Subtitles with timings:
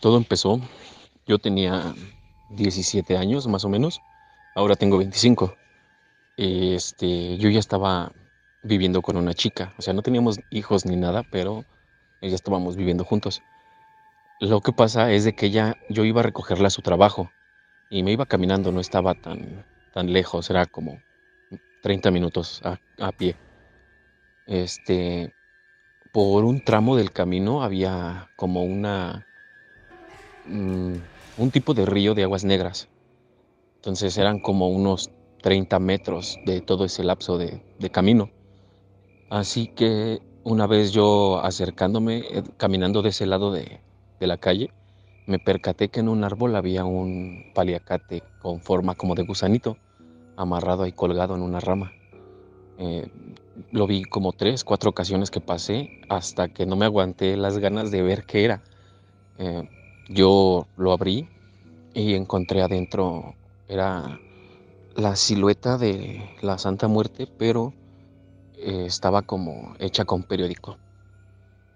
[0.00, 0.60] Todo empezó.
[1.26, 1.94] Yo tenía
[2.50, 4.00] 17 años más o menos.
[4.54, 5.54] Ahora tengo 25.
[6.36, 8.12] Este, yo ya estaba
[8.62, 9.74] viviendo con una chica.
[9.78, 11.64] O sea, no teníamos hijos ni nada, pero
[12.22, 13.42] ya estábamos viviendo juntos.
[14.40, 17.30] Lo que pasa es de que ella, yo iba a recogerla a su trabajo
[17.90, 21.02] y me iba caminando, no estaba tan, tan lejos, era como
[21.82, 23.36] 30 minutos a, a pie.
[24.46, 25.34] Este,
[26.10, 29.26] por un tramo del camino había como una
[30.44, 30.94] mm,
[31.38, 32.88] un tipo de río de aguas negras.
[33.76, 35.10] Entonces eran como unos
[35.42, 38.30] 30 metros de todo ese lapso de, camino.
[39.30, 43.80] Así que una vez yo acercándome, eh, caminando de ese lado de,
[44.18, 44.70] de la calle,
[45.26, 49.76] me percaté que en un árbol había un paliacate con forma como de gusanito,
[50.36, 51.92] amarrado ahí colgado en una rama.
[52.78, 53.06] Eh,
[53.72, 57.90] lo vi como tres, cuatro ocasiones que pasé hasta que no me aguanté las ganas
[57.90, 58.62] de ver qué era.
[59.38, 59.68] Eh,
[60.10, 61.28] yo lo abrí
[61.94, 63.36] y encontré adentro,
[63.68, 64.18] era
[64.96, 67.72] la silueta de la Santa Muerte, pero
[68.54, 70.78] eh, estaba como hecha con periódico.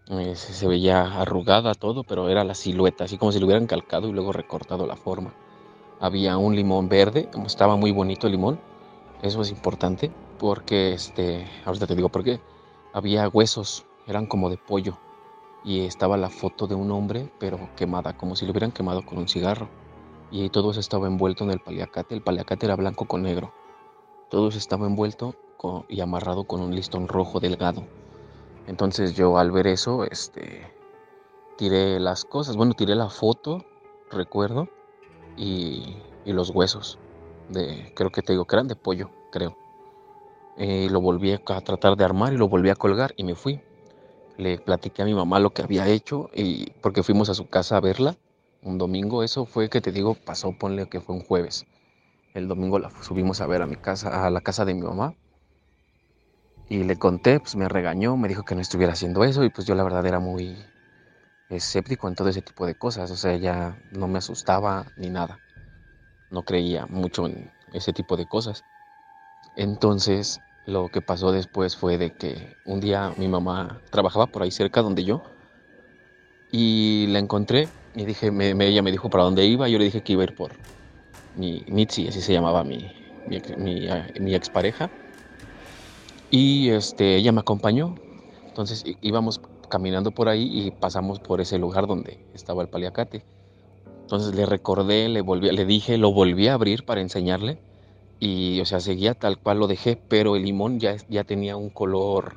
[0.08, 4.08] Eh, se veía arrugada todo, pero era la silueta, así como si lo hubieran calcado
[4.08, 5.32] y luego recortado la forma.
[6.00, 8.60] Había un limón verde, estaba muy bonito el limón,
[9.22, 12.40] eso es importante, porque este, ahorita te digo por qué.
[12.92, 14.98] Había huesos, eran como de pollo,
[15.64, 19.18] y estaba la foto de un hombre, pero quemada, como si lo hubieran quemado con
[19.18, 19.68] un cigarro.
[20.30, 22.14] Y todo eso estaba envuelto en el paliacate.
[22.14, 23.52] El paliacate era blanco con negro.
[24.28, 25.34] Todo eso estaba envuelto
[25.88, 27.84] y amarrado con un listón rojo delgado.
[28.66, 30.70] Entonces yo al ver eso, este,
[31.56, 32.56] tiré las cosas.
[32.56, 33.64] Bueno, tiré la foto,
[34.10, 34.68] recuerdo,
[35.36, 36.98] y, y los huesos.
[37.48, 39.56] De, creo que te digo que eran de pollo, creo.
[40.58, 43.62] Y lo volví a tratar de armar y lo volví a colgar y me fui
[44.36, 47.76] le platiqué a mi mamá lo que había hecho y porque fuimos a su casa
[47.76, 48.16] a verla
[48.64, 51.66] un domingo, eso fue que te digo, pasó, ponle que fue un jueves.
[52.32, 55.14] El domingo la subimos a ver a mi casa, a la casa de mi mamá.
[56.68, 59.66] Y le conté, pues me regañó, me dijo que no estuviera haciendo eso y pues
[59.66, 60.56] yo la verdad era muy
[61.50, 65.38] escéptico en todo ese tipo de cosas, o sea, ya no me asustaba ni nada.
[66.30, 68.64] No creía mucho en ese tipo de cosas.
[69.54, 74.50] Entonces, lo que pasó después fue de que un día mi mamá trabajaba por ahí
[74.50, 75.22] cerca donde yo
[76.50, 80.14] y la encontré y dije, ella me dijo para dónde iba, yo le dije que
[80.14, 80.52] iba a ir por
[81.36, 82.90] mi Mitzi, así se llamaba mi,
[83.26, 83.88] mi,
[84.20, 84.90] mi, expareja.
[86.30, 87.94] Y este, ella me acompañó,
[88.46, 93.24] entonces íbamos caminando por ahí y pasamos por ese lugar donde estaba el paliacate.
[94.00, 97.58] Entonces le recordé, le, volví, le dije, lo volví a abrir para enseñarle
[98.24, 101.70] y, o sea, seguía tal cual lo dejé, pero el limón ya, ya tenía un
[101.70, 102.36] color,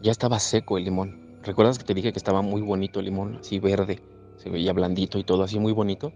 [0.00, 1.38] ya estaba seco el limón.
[1.42, 4.00] ¿Recuerdas que te dije que estaba muy bonito el limón, así verde?
[4.36, 6.12] Se veía blandito y todo así muy bonito.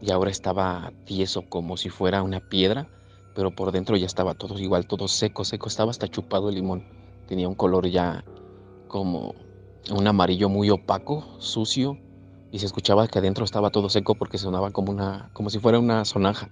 [0.00, 2.88] Y ahora estaba tieso como si fuera una piedra,
[3.34, 5.68] pero por dentro ya estaba todo igual, todo seco, seco.
[5.68, 6.84] Estaba hasta chupado el limón.
[7.26, 8.24] Tenía un color ya
[8.88, 9.34] como
[9.90, 11.98] un amarillo muy opaco, sucio,
[12.52, 15.78] y se escuchaba que adentro estaba todo seco porque sonaba como una, como si fuera
[15.78, 16.48] una sonaja.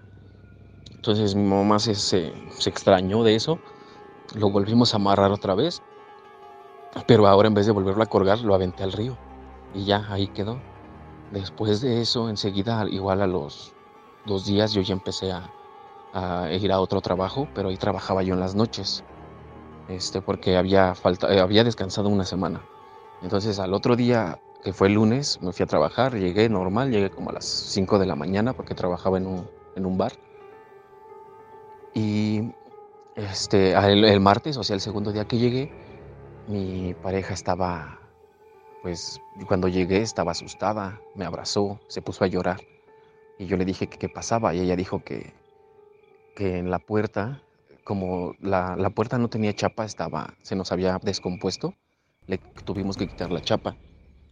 [1.03, 2.29] Entonces mi mamá se, se,
[2.65, 3.59] extrañó de eso,
[4.37, 5.83] lo volvimos a amarrar otra vez,
[7.09, 9.19] pero ahora en vez de volverlo a colgar, lo aventé al río
[9.75, 10.61] y ya ahí quedó.
[11.33, 13.75] Después de eso, enseguida, igual a los
[14.27, 15.51] dos días, yo ya empecé a,
[16.13, 19.03] a ir a otro trabajo, pero ahí trabajaba yo en las noches,
[19.89, 22.65] este, porque había, falta, eh, había descansado una semana.
[23.23, 27.11] Entonces al otro día, que fue el lunes, me fui a trabajar, llegué normal, llegué
[27.11, 30.13] como a las 5 de la mañana porque trabajaba en un, en un bar.
[31.95, 32.53] Y
[33.17, 35.71] este, el, martes, o sea, el segundo día que llegué,
[36.49, 37.99] mi pareja estaba,
[38.83, 42.61] pues cuando llegué estaba asustada, me abrazó, se puso a llorar.
[43.39, 45.35] Y yo le dije que qué pasaba y ella dijo que,
[46.37, 47.43] que en la puerta,
[47.85, 51.75] como la, la, puerta no tenía chapa, estaba, se nos había descompuesto,
[52.27, 53.77] le tuvimos que quitar la chapa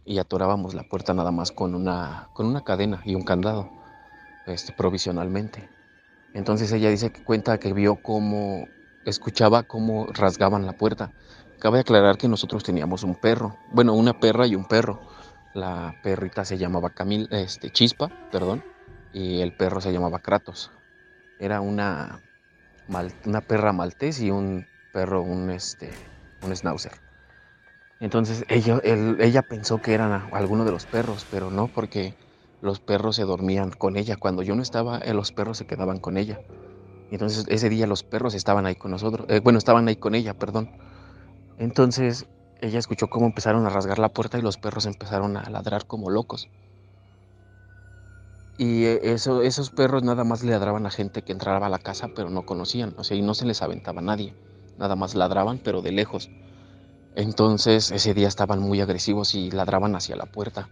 [0.05, 3.69] y atorábamos la puerta nada más con una, con una cadena y un candado,
[4.47, 5.69] este, provisionalmente.
[6.33, 8.67] Entonces ella dice que cuenta que vio cómo
[9.05, 11.11] escuchaba cómo rasgaban la puerta.
[11.59, 15.01] Cabe aclarar que nosotros teníamos un perro, bueno, una perra y un perro.
[15.53, 18.63] La perrita se llamaba Camil, este, Chispa, perdón,
[19.13, 20.71] y el perro se llamaba Kratos.
[21.39, 22.21] Era una,
[23.25, 25.91] una perra maltés y un perro, un, este,
[26.41, 26.93] un schnauzer.
[27.99, 32.15] Entonces ella, ella pensó que eran alguno de los perros, pero no, porque
[32.61, 34.15] los perros se dormían con ella.
[34.17, 36.39] Cuando yo no estaba, eh, los perros se quedaban con ella.
[37.09, 39.25] Entonces ese día los perros estaban ahí con nosotros.
[39.29, 40.69] Eh, bueno, estaban ahí con ella, perdón.
[41.57, 42.27] Entonces
[42.61, 46.09] ella escuchó cómo empezaron a rasgar la puerta y los perros empezaron a ladrar como
[46.09, 46.47] locos.
[48.57, 52.09] Y eh, eso, esos perros nada más ladraban a gente que entraba a la casa,
[52.15, 54.35] pero no conocían, o sea, y no se les aventaba nadie,
[54.77, 56.29] nada más ladraban, pero de lejos.
[57.15, 60.69] Entonces ese día estaban muy agresivos y ladraban hacia la puerta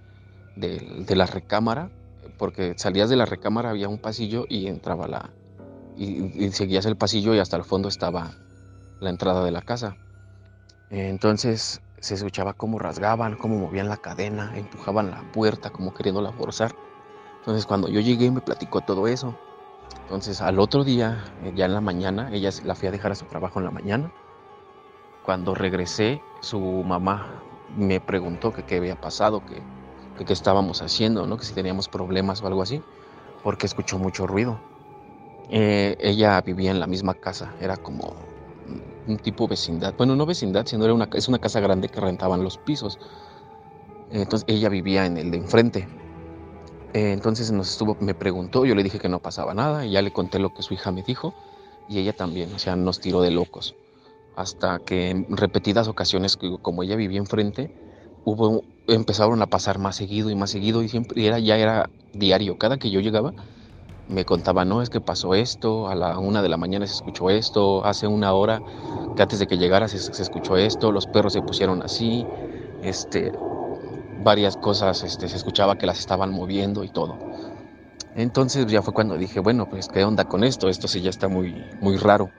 [0.60, 1.90] de, la recámara,
[2.38, 5.30] porque salías de la recámara, había un pasillo y entraba la...
[5.98, 8.32] Y, seguías el pasillo y hasta el fondo estaba
[9.00, 9.98] la entrada de la casa.
[10.90, 16.74] Entonces se escuchaba cómo rasgaban, cómo movían la cadena, empujaban la puerta como queriéndola forzar.
[17.40, 19.36] Entonces cuando yo llegué me platicó todo eso.
[20.04, 23.16] Entonces al otro día, eh, ya en la mañana, ella la fui a dejar a
[23.16, 24.12] su trabajo en la mañana.
[25.24, 27.44] Cuando regresé, su mamá
[27.76, 29.62] me preguntó que qué había pasado, que,
[30.26, 31.38] qué estábamos haciendo, ¿no?
[31.38, 32.82] que si teníamos problemas o algo así,
[33.44, 34.60] porque escuchó mucho ruido.
[35.50, 38.14] Eh, ella vivía en la misma casa, era como
[39.08, 42.44] un tipo vecindad, bueno, no vecindad, sino era una, es una casa grande que rentaban
[42.44, 43.00] los pisos.
[44.12, 45.88] Entonces ella vivía en el de enfrente.
[46.94, 50.02] Eh, entonces nos estuvo, me preguntó, yo le dije que no pasaba nada y ya
[50.02, 51.34] le conté lo que su hija me dijo
[51.88, 53.76] y ella también, o sea, nos tiró de locos.
[54.36, 57.72] Hasta que en repetidas ocasiones, como ella vivía enfrente,
[58.26, 62.58] hubo, empezaron a pasar más seguido y más seguido y siempre era, ya era diario.
[62.58, 63.34] Cada que yo llegaba,
[64.08, 67.30] me contaba, no, es que pasó esto, a la una de la mañana se escuchó
[67.30, 68.62] esto, hace una hora
[69.16, 72.26] que antes de que llegara se, se escuchó esto, los perros se pusieron así,
[72.82, 73.32] este,
[74.24, 77.18] varias cosas este, se escuchaba que las estaban moviendo y todo.
[78.16, 81.28] Entonces ya fue cuando dije, bueno, pues qué onda con esto, esto sí ya está
[81.28, 82.32] muy, muy raro.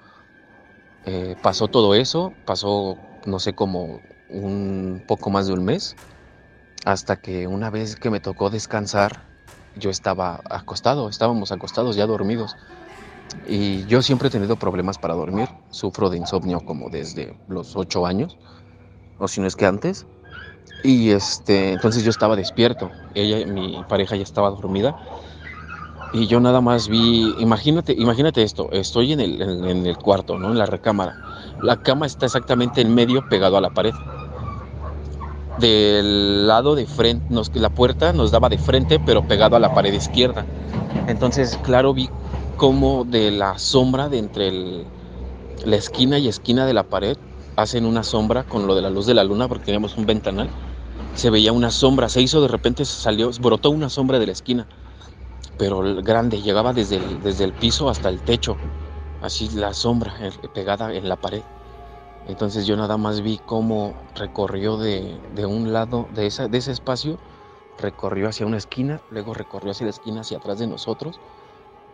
[1.06, 5.96] Eh, pasó todo eso, pasó no sé como un poco más de un mes,
[6.85, 9.23] hasta que una vez que me tocó descansar,
[9.77, 12.56] yo estaba acostado, estábamos acostados ya dormidos.
[13.47, 18.06] Y yo siempre he tenido problemas para dormir, sufro de insomnio como desde los ocho
[18.06, 18.37] años,
[19.19, 20.06] o si no es que antes.
[20.82, 24.97] Y este, entonces yo estaba despierto, ella, mi pareja ya estaba dormida.
[26.12, 30.50] Y yo nada más vi, imagínate, imagínate esto, estoy en el, en, el cuarto, ¿no?
[30.50, 31.15] En la recámara.
[31.62, 33.94] La cama está exactamente en medio pegado a la pared.
[35.60, 39.74] Del lado de frente, nos, la puerta nos daba de frente, pero pegado a la
[39.74, 40.46] pared izquierda.
[41.06, 42.08] Entonces, claro, vi
[42.56, 44.52] cómo de la sombra de entre
[45.64, 47.16] la esquina y esquina de la pared
[47.56, 50.50] hacen una sombra con lo de la luz de la luna, porque teníamos un ventanal
[51.14, 54.68] se veía una sombra, se hizo de repente, salió, brotó una sombra de la esquina,
[55.56, 58.58] pero grande, llegaba desde el, desde el piso hasta el techo,
[59.20, 61.44] así la sombra eh, pegada en la pared.
[62.25, 66.72] Entonces yo nada más vi cómo recorrió de, de un lado de, esa, de ese
[66.72, 67.19] espacio,
[67.76, 71.20] recorrió hacia una esquina, luego recorrió hacia la esquina, hacia atrás de nosotros,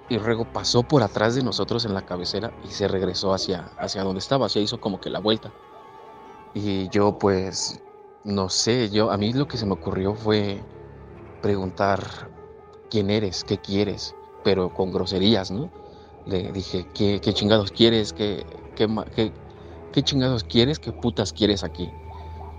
[0.08, 4.04] y luego pasó por atrás de nosotros en la cabecera y se regresó hacia, hacia
[4.04, 5.54] donde estaba, se hizo como que la vuelta.
[6.52, 7.78] Y yo pues
[8.24, 10.66] no sé, yo a mí lo que se me ocurrió fue
[11.40, 12.32] preguntar
[12.90, 15.72] quién eres, qué quieres, pero con groserías, ¿no?
[16.24, 18.12] Le dije, ¿qué, chingados quieres?
[18.12, 19.34] ¿Qué, qué, qué,
[20.02, 20.78] chingados quieres?
[20.78, 21.88] ¿Qué putas quieres aquí?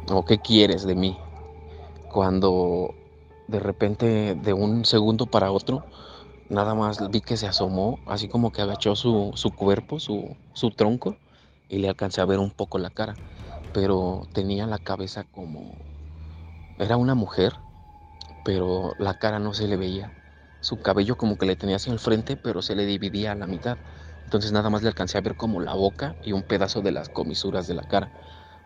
[0.09, 1.17] ¿O qué quieres de mí?
[2.11, 2.95] Cuando
[3.47, 5.85] de repente, de un segundo para otro,
[6.49, 10.71] nada más vi que se asomó, así como que agachó su, su cuerpo, su, su
[10.71, 11.17] tronco,
[11.69, 13.15] y le alcancé a ver un poco la cara
[13.77, 15.75] pero tenía la cabeza como...
[16.79, 17.53] Era una mujer,
[18.43, 20.13] pero la cara no se le veía.
[20.61, 23.47] Su cabello como que le tenía hacia el frente, pero se le dividía a la
[23.47, 23.77] mitad.
[24.27, 27.07] Entonces nada más le alcancé a ver como la boca y un pedazo de las
[27.07, 28.11] comisuras de la cara.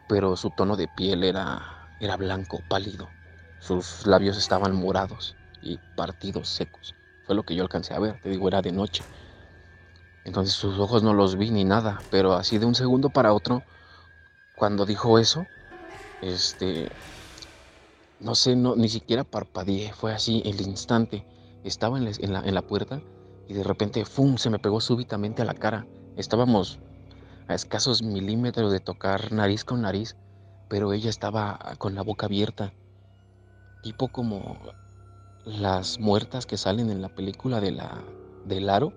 [0.07, 1.61] Pero su tono de piel era,
[1.99, 3.11] era blanco, pálido.
[3.59, 6.95] Sus labios estaban morados y partidos secos.
[7.27, 9.03] Fue lo que yo alcancé a ver, te digo, era de noche.
[10.25, 13.61] Entonces sus ojos no los vi ni nada, pero así de un segundo para otro
[14.55, 15.45] cuando dijo eso,
[16.23, 16.89] este,
[18.19, 21.23] no sé, no, ni siquiera parpadeé, fue así el instante.
[21.63, 22.99] Estaba en la, en la, puerta
[23.51, 25.85] y de repente, ¡fum!, se me pegó súbitamente a la cara.
[26.15, 26.79] Estábamos
[27.49, 30.15] a escasos milímetros de tocar nariz con nariz,
[30.69, 32.73] pero ella estaba con la boca abierta,
[33.83, 34.57] tipo como
[35.43, 38.01] las muertas que salen en la película de la,
[38.45, 38.93] del aro.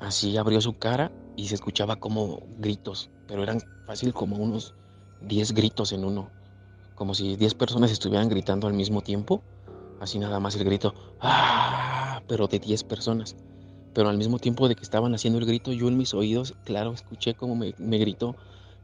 [0.00, 4.74] Así abrió su cara y se escuchaba como gritos, pero eran fácil como unos
[5.20, 6.32] 10 gritos en uno,
[6.96, 9.40] como si 10 personas estuvieran gritando al mismo tiempo,
[10.00, 12.05] así nada más el grito, ¡ah!
[12.26, 13.36] Pero de 10 personas.
[13.94, 16.92] Pero al mismo tiempo de que estaban haciendo el grito, yo en mis oídos, claro,
[16.92, 18.36] escuché como me, gritó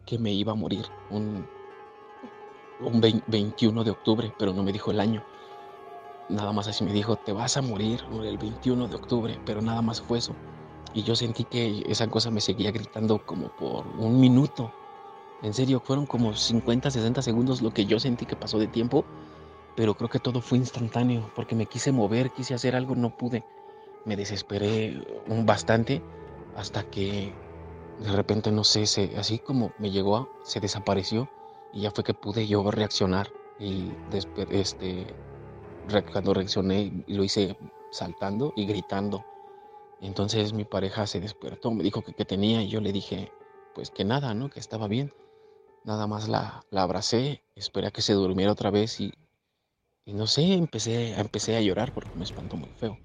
[0.07, 1.47] que me iba a morir un,
[2.81, 5.23] un 21 de octubre, pero no me dijo el año.
[6.29, 9.83] Nada más así me dijo, te vas a morir el 21 de octubre, pero nada
[9.83, 10.35] más fue eso.
[10.95, 14.73] Y yo sentí que esa cosa me seguía gritando como por un minuto.
[15.43, 19.05] En serio, fueron como 50, 60 segundos lo que yo sentí que pasó de tiempo.
[19.77, 23.45] Pero creo que todo fue instantáneo, porque me quise mover, quise hacer algo, no pude.
[24.05, 26.03] Me desesperé un bastante
[26.57, 27.33] hasta que
[28.01, 31.29] de repente, no sé, se, así como me llegó, se desapareció
[31.73, 33.91] y ya fue que pude yo reaccionar y
[34.51, 35.07] este,
[36.11, 37.57] cuando reaccioné lo hice
[37.91, 39.25] saltando y gritando.
[40.01, 43.31] Entonces mi pareja se despertó, me dijo que qué tenía y yo le dije,
[43.75, 44.51] pues que nada, ¿no?
[44.51, 45.13] Que estaba bien.
[45.85, 49.13] Nada más la, la abracé, esperé a que se durmiera otra vez y,
[50.05, 52.99] y no sé, empecé, empecé a llorar porque me espantó muy feo.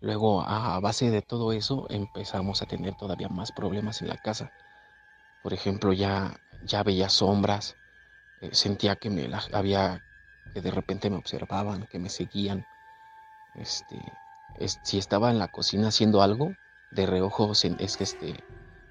[0.00, 4.52] Luego, a base de todo eso, empezamos a tener todavía más problemas en la casa.
[5.42, 7.76] Por ejemplo, ya, ya veía sombras,
[8.40, 10.02] eh, sentía que me había,
[10.52, 12.66] que de repente me observaban, que me seguían.
[13.54, 13.98] Este,
[14.82, 16.54] si estaba en la cocina haciendo algo,
[16.90, 18.34] de reojo es que este,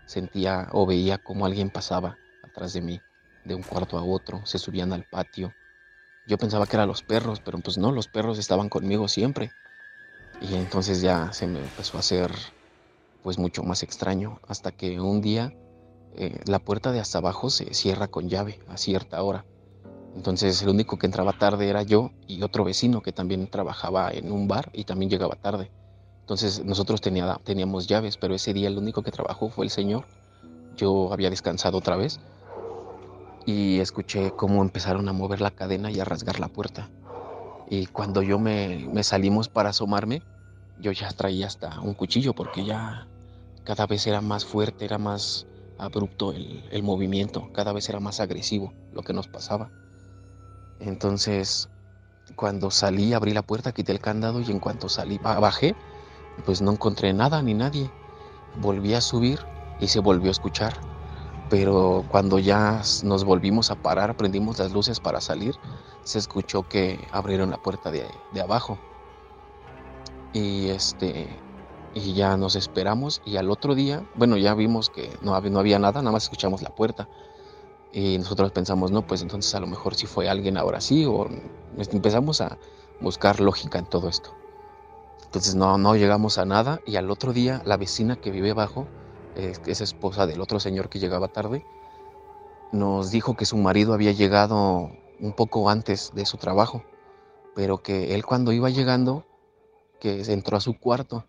[0.06, 3.02] sentía o veía como alguien pasaba atrás de mí,
[3.46, 5.54] de un cuarto a otro, se subían al patio.
[6.26, 9.52] Yo pensaba que eran los perros, pero pues no, los perros estaban conmigo siempre.
[10.42, 12.32] Y entonces ya se me empezó a hacer
[13.24, 15.54] pues mucho más extraño hasta que un día
[16.16, 19.46] eh, la puerta de hasta abajo se cierra con llave a cierta hora.
[20.16, 24.32] Entonces el único que entraba tarde era yo y otro vecino que también trabajaba en
[24.32, 25.72] un bar y también llegaba tarde.
[26.22, 30.06] Entonces nosotros tenía, teníamos llaves, pero ese día el único que trabajó fue el señor.
[30.78, 32.20] Yo había descansado otra vez
[33.46, 36.90] y escuché cómo empezaron a mover la cadena y a rasgar la puerta.
[37.70, 40.22] Y cuando yo me, salimos para asomarme,
[40.80, 43.08] yo ya traía hasta un cuchillo porque ya
[43.64, 45.48] cada vez era más fuerte, era más
[45.78, 49.72] abrupto el, el, movimiento, cada vez era más agresivo lo que nos pasaba.
[50.80, 51.70] Entonces,
[52.36, 55.76] cuando salí, abrí la puerta, quité el candado y en cuanto salí, bajé,
[56.46, 57.90] pues no encontré nada ni nadie.
[58.58, 59.40] Volví a subir
[59.80, 60.93] y se volvió a escuchar.
[61.50, 65.56] Pero cuando ya nos volvimos a parar, prendimos las luces para salir,
[66.04, 68.80] se escuchó que abrieron la puerta de, de abajo.
[70.34, 71.30] Y este
[71.94, 75.80] y ya nos esperamos y al otro día, bueno, ya vimos que no, no había
[75.80, 77.08] nada, nada más escuchamos la puerta.
[77.92, 81.28] Y nosotros pensamos, no, pues entonces a lo mejor si fue alguien ahora sí, o
[81.78, 82.58] empezamos a
[83.00, 84.34] buscar lógica en todo esto.
[85.26, 88.88] Entonces no, no llegamos a nada y al otro día la vecina que vive abajo,
[89.36, 91.66] eh, es esposa del otro señor que llegaba tarde,
[92.72, 96.84] nos dijo que su marido había llegado un poco antes de su trabajo,
[97.56, 99.26] pero que él cuando iba llegando,
[100.00, 101.26] que entró a su cuarto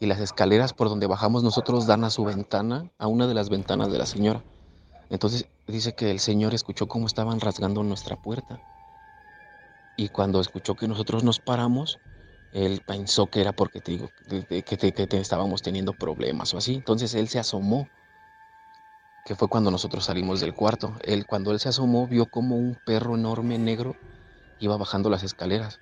[0.00, 3.48] y las escaleras por donde bajamos nosotros dan a su ventana, a una de las
[3.48, 4.42] ventanas de la señora.
[5.10, 8.60] Entonces dice que el Señor escuchó cómo estaban rasgando nuestra puerta.
[9.96, 11.98] Y cuando escuchó que nosotros nos paramos,
[12.52, 16.74] él pensó que era porque te digo, que, estábamos teniendo problemas o así.
[16.74, 17.88] Entonces él se asomó,
[19.24, 20.94] que fue cuando nosotros salimos del cuarto.
[21.02, 23.96] Él, cuando él se asomó, vio como un perro enorme negro
[24.58, 25.80] iba bajando las escaleras.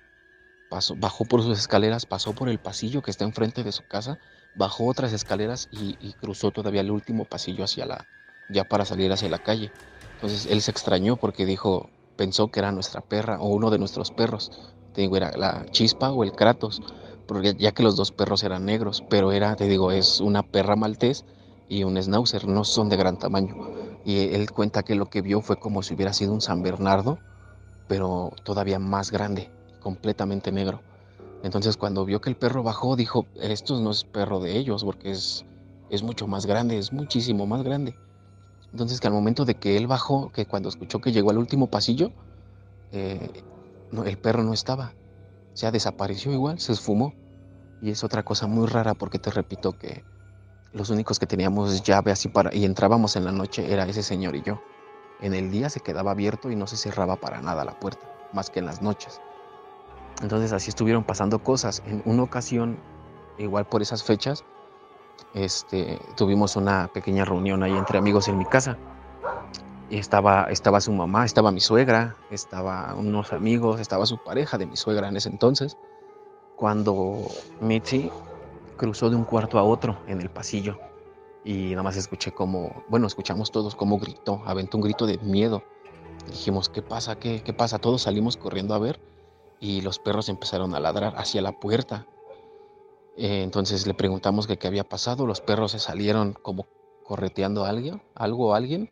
[0.69, 4.19] Pasó, bajó por sus escaleras, pasó por el pasillo que está enfrente de su casa,
[4.55, 8.07] bajó otras escaleras y, y cruzó todavía el último pasillo hacia la,
[8.49, 9.71] ya para salir hacia la calle.
[10.15, 14.11] Entonces él se extrañó porque dijo, pensó que era nuestra perra o uno de nuestros
[14.11, 14.51] perros.
[14.95, 16.81] Te digo, era la chispa o el Kratos,
[17.27, 20.77] porque ya que los dos perros eran negros, pero era, te digo, es una perra
[20.77, 21.25] maltés
[21.67, 23.55] y un schnauzer, no son de gran tamaño.
[24.05, 27.19] Y él cuenta que lo que vio fue como si hubiera sido un San Bernardo,
[27.89, 30.81] pero todavía más grande, completamente negro.
[31.43, 35.11] Entonces cuando vio que el perro bajó, dijo, esto no es perro de ellos, porque
[35.11, 35.43] es,
[35.89, 37.97] es mucho más grande, es muchísimo más grande.
[38.71, 41.67] Entonces que al momento de que él bajó, que cuando escuchó que llegó al último
[41.67, 42.11] pasillo,
[42.93, 43.29] eh,
[44.03, 44.93] el perro no estaba.
[45.53, 47.13] O sea, desapareció igual, se esfumó.
[47.81, 50.03] Y es otra cosa muy rara porque te repito que
[50.73, 54.35] los únicos que teníamos llave así para y entrábamos en la noche era ese señor
[54.35, 54.59] y yo.
[55.21, 58.49] En el día se quedaba abierto y no se cerraba para nada la puerta, más
[58.49, 59.21] que en las noches.
[60.21, 61.81] Entonces así estuvieron pasando cosas.
[61.85, 62.77] En una ocasión,
[63.37, 64.43] igual por esas fechas,
[65.33, 68.77] este, tuvimos una pequeña reunión ahí entre amigos en mi casa.
[69.89, 74.75] Estaba, estaba su mamá, estaba mi suegra, estaba unos amigos, estaba su pareja de mi
[74.75, 75.77] suegra en ese entonces,
[76.55, 77.27] cuando
[77.61, 78.09] Mitzi
[78.77, 80.79] cruzó de un cuarto a otro en el pasillo.
[81.43, 85.63] Y nada más escuché como, bueno, escuchamos todos cómo gritó, aventó un grito de miedo.
[86.27, 87.17] Dijimos, ¿qué pasa?
[87.19, 87.77] ¿Qué, qué pasa?
[87.77, 88.99] Todos salimos corriendo a ver
[89.59, 92.07] y los perros empezaron a ladrar hacia la puerta.
[93.17, 95.27] Eh, entonces le preguntamos qué había pasado.
[95.27, 96.65] Los perros se salieron como
[97.03, 98.89] correteando a alguien, algo a alguien.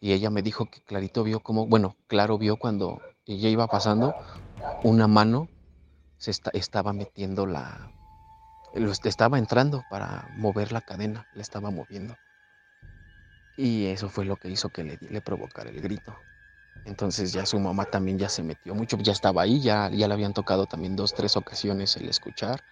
[0.00, 4.14] Y ella me dijo que clarito vio como, bueno, claro vio cuando ella iba pasando,
[4.84, 5.48] una mano
[6.18, 7.90] se estaba metiendo la,
[9.04, 12.16] estaba entrando para mover la cadena, le estaba moviendo.
[13.56, 16.14] Y eso fue lo que hizo que le, le provocara el grito.
[16.84, 20.14] Entonces ya su mamá también ya se metió mucho, ya estaba ahí, ya, ya le
[20.14, 22.62] habían tocado también dos, tres ocasiones el escuchar.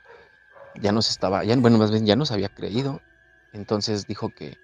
[0.74, 3.00] Ya nos estaba, ya, bueno, más bien ya nos había creído.
[3.52, 4.58] Entonces dijo que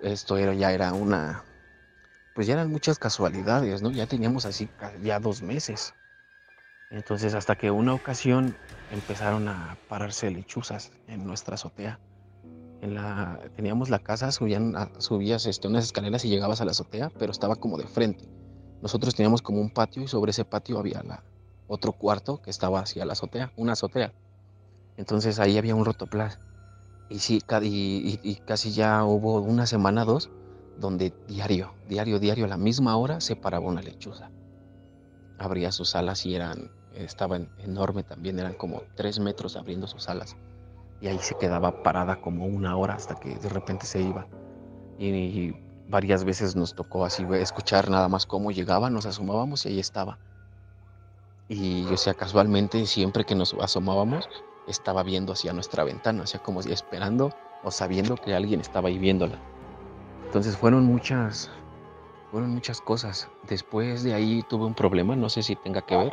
[0.00, 1.44] esto era, ya era una,
[2.36, 3.90] pues ya eran muchas casualidades, ¿no?
[3.90, 4.68] Ya teníamos así
[5.02, 5.94] ya dos meses.
[6.90, 8.54] Entonces hasta que una ocasión
[8.92, 11.98] empezaron a pararse lechuzas en nuestra azotea.
[12.82, 17.10] En la, teníamos la casa, subían, subías este, unas escaleras y llegabas a la azotea,
[17.18, 18.28] pero estaba como de frente.
[18.82, 21.24] Nosotros teníamos como un patio y sobre ese patio había la,
[21.68, 24.12] otro cuarto que estaba hacia la azotea, una azotea.
[24.98, 26.38] Entonces ahí había un rotoplas.
[27.08, 30.30] Y sí, y, y, casi ya hubo una semana, dos,
[30.78, 34.30] donde diario, diario, diario, a la misma hora se paraba una lechuza.
[35.38, 40.36] Abría sus alas y eran, estaba enorme también, eran como tres metros abriendo sus alas.
[41.00, 44.26] Y ahí se quedaba parada como una hora hasta que de repente se iba.
[44.98, 45.52] y
[45.88, 50.18] varias veces nos tocó así escuchar nada más cómo llegaba, nos asomábamos y ahí estaba.
[51.48, 54.28] Y o sea, casualmente siempre que nos asomábamos
[54.66, 57.30] estaba viendo hacia nuestra ventana, o sea, como si esperando
[57.62, 59.40] o sabiendo que alguien estaba ahí viéndola.
[60.26, 61.50] Entonces fueron muchas,
[62.30, 63.28] fueron muchas cosas.
[63.48, 66.12] Después de ahí tuve un problema, no sé si tenga que ver.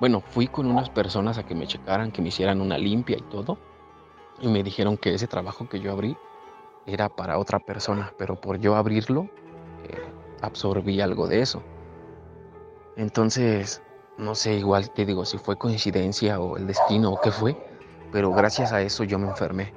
[0.00, 3.22] Bueno, fui con unas personas a que me checaran, que me hicieran una limpia y
[3.22, 3.58] todo.
[4.40, 6.16] Y me dijeron que ese trabajo que yo abrí
[6.86, 9.28] era para otra persona, pero por yo abrirlo,
[9.84, 9.96] eh,
[10.42, 11.62] absorbí algo de eso.
[12.96, 13.80] Entonces,
[14.18, 17.56] no sé, igual te digo si fue coincidencia o el destino o qué fue,
[18.12, 19.72] pero gracias a eso yo me enfermé.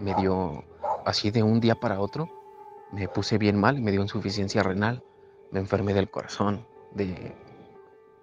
[0.00, 0.64] Me dio
[1.04, 2.28] así de un día para otro,
[2.92, 5.02] me puse bien mal, me dio insuficiencia renal,
[5.50, 7.34] me enfermé del corazón, de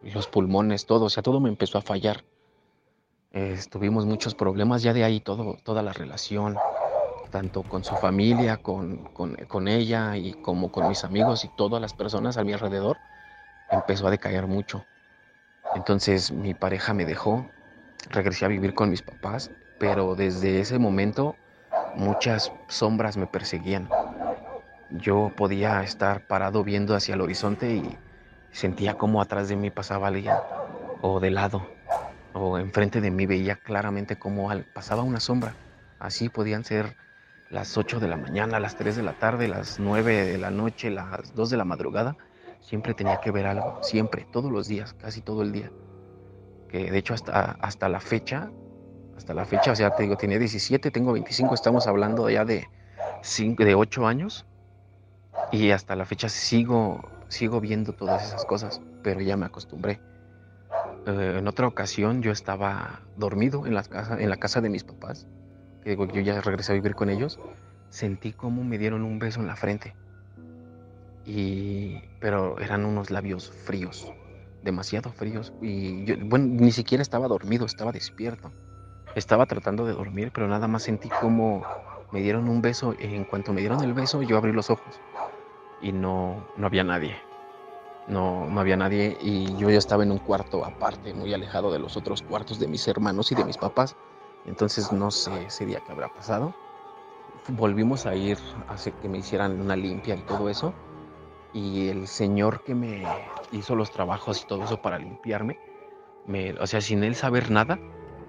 [0.01, 2.23] los pulmones, todo, o sea, todo me empezó a fallar.
[3.69, 6.57] tuvimos muchos problemas, ya de ahí todo, toda la relación,
[7.31, 11.93] tanto con su familia, con, con, ella y como con mis amigos y todas las
[11.93, 12.97] personas a mi alrededor,
[13.71, 14.85] empezó a decaer mucho.
[15.75, 17.49] Entonces mi pareja me dejó,
[18.09, 19.49] regresé a vivir con mis papás,
[19.79, 21.35] pero desde ese momento
[21.95, 23.89] muchas sombras me perseguían.
[24.93, 27.97] Yo podía estar parado viendo hacia el horizonte y
[28.51, 30.35] sentía como atrás de mí pasaba alguien,
[31.01, 31.67] o de lado,
[32.33, 35.55] o enfrente de mí veía claramente cómo pasaba una sombra.
[35.97, 36.95] Así podían ser
[37.49, 40.91] las 8 de la mañana, las 3 de la tarde, las 9 de la noche,
[40.91, 42.15] las 2 de la madrugada,
[42.59, 45.71] siempre tenía que ver algo, siempre, todos los días, casi todo el día.
[46.69, 48.51] Que de hecho hasta, hasta la fecha,
[49.17, 52.67] hasta la fecha, o sea, te digo, tenía 17, tengo 25, estamos hablando ya de,
[53.23, 54.45] 5, de 8 años
[55.51, 59.99] y hasta la fecha sigo, sigo viendo todas esas cosas, pero ya me acostumbré.
[61.05, 64.83] Eh, en otra ocasión yo estaba dormido en la casa, en la casa de mis
[64.83, 65.27] papás
[65.85, 67.39] digo, yo ya regresé a vivir con ellos,
[67.89, 69.95] sentí como me dieron un beso en la frente.
[71.25, 74.11] Y, pero eran unos labios fríos,
[74.63, 75.53] demasiado fríos.
[75.61, 78.51] Y bueno, ni siquiera estaba dormido, estaba despierto.
[79.15, 81.63] Estaba tratando de dormir, pero nada más sentí como
[82.13, 82.93] me dieron un beso.
[82.97, 85.01] Y en cuanto me dieron el beso, yo abrí los ojos
[85.81, 87.17] y no, no había nadie.
[88.07, 91.79] No, no había nadie y yo ya estaba en un cuarto aparte, muy alejado de
[91.79, 93.95] los otros cuartos de mis hermanos y de mis papás.
[94.45, 96.53] Entonces no sé ese día qué habrá pasado.
[97.49, 100.73] Volvimos a ir a que me hicieran una limpia y todo eso.
[101.53, 103.03] Y el señor que me
[103.51, 105.57] hizo los trabajos y todo eso para limpiarme,
[106.25, 107.79] me, o sea, sin él saber nada,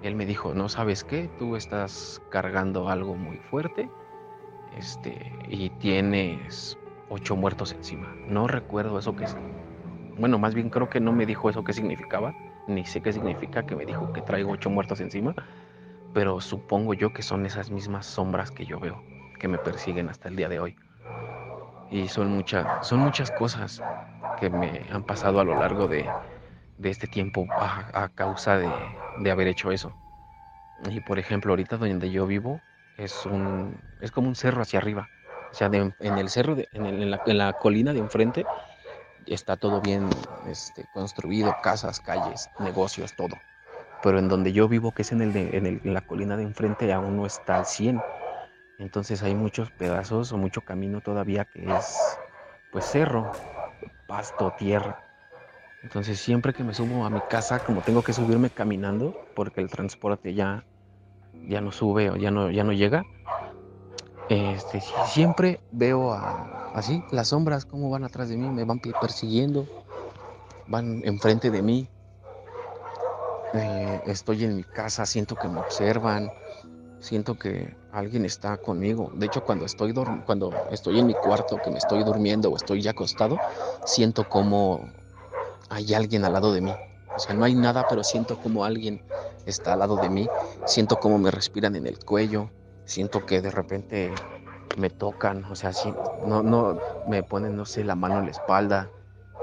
[0.08, 3.90] él me dijo, no sabes qué, tú estás cargando algo muy fuerte
[4.72, 6.76] este, y tienes
[7.08, 8.16] ocho muertos encima.
[8.28, 9.36] No recuerdo eso que es.
[10.18, 12.34] Bueno, más bien creo que no me dijo eso qué significaba,
[12.66, 15.34] ni sé qué significa que me dijo que traigo ocho muertos encima,
[16.12, 19.02] pero supongo yo que son esas mismas sombras que yo veo,
[19.38, 20.76] que me persiguen hasta el día de hoy.
[21.90, 23.80] Y son, muchas son muchas cosas
[24.36, 26.04] que me han pasado a lo largo de,
[26.82, 29.94] este tiempo a, causa de, haber hecho eso.
[30.90, 32.60] Y por ejemplo, ahorita donde yo vivo
[32.98, 35.08] es, un, es como un cerro hacia arriba.
[35.50, 38.44] O sea, en el cerro, en, la, colina de enfrente,
[39.26, 40.08] está todo bien
[40.48, 43.36] este, construido, casas, calles, negocios, todo
[44.04, 47.16] pero en donde yo vivo, que es en, el en, la colina de enfrente, aún
[47.16, 48.02] no está al 100.
[48.78, 51.96] Entonces hay muchos pedazos o mucho camino todavía que es
[52.70, 53.32] pues cerro,
[54.06, 55.02] pasto, tierra.
[55.84, 59.68] Entonces siempre que me subo a mi casa, como tengo que subirme caminando, porque el
[59.68, 60.64] transporte ya,
[61.46, 63.04] ya no sube o ya no, ya no llega,
[64.28, 66.14] este, siempre veo
[66.72, 69.68] así las sombras como van atrás de mí, me van persiguiendo,
[70.66, 71.86] van enfrente de mí,
[73.52, 76.32] eh, estoy en mi casa, siento que me observan,
[77.00, 79.12] siento que alguien está conmigo.
[79.16, 79.92] De hecho, cuando estoy,
[80.24, 83.38] cuando estoy en mi cuarto, que me estoy durmiendo o estoy ya acostado,
[83.84, 84.80] siento como
[85.74, 86.72] hay alguien al lado de mí.
[87.16, 89.02] O sea, no hay nada, pero siento como alguien
[89.44, 90.28] está al lado de mí.
[90.66, 92.48] Siento como me respiran en el cuello.
[92.84, 94.12] Siento que de repente
[94.78, 95.44] me tocan.
[95.46, 95.72] O sea,
[96.26, 98.90] no, no, me ponen, no sé, la mano en la espalda.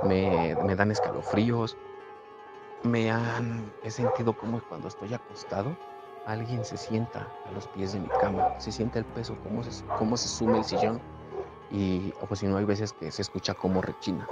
[0.04, 1.78] Me, me dan escalofríos.
[2.84, 5.78] Me han, he sentido como cuando estoy acostado,
[6.26, 8.56] alguien se sienta a los pies de mi cama.
[8.58, 11.00] Se siente el peso, cómo se, cómo se sume el sillón.
[11.70, 14.28] Y, o pues si no, hay veces que se escucha como rechina.